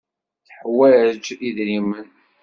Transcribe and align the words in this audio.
Tuḥwaǧ 0.47 1.23
idrimen. 1.47 2.09